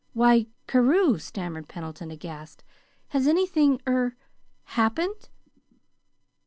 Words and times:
"Why, 0.13 0.47
Carew," 0.65 1.19
stammered 1.19 1.67
Pendleton, 1.67 2.09
aghast, 2.09 2.63
"has 3.09 3.27
anything 3.27 3.79
er 3.87 4.15
happened?" 4.63 5.29